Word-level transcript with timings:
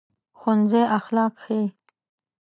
ښوونځی 0.39 0.83
اخلاق 0.97 1.33
ښيي 1.43 1.63